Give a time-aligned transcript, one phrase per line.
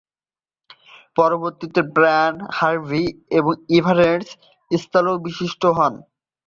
[1.17, 3.03] পরবর্তীতে Brian Harvey
[3.77, 4.21] ইভান্সের
[4.71, 5.93] স্থলাভিষিক্ত হন।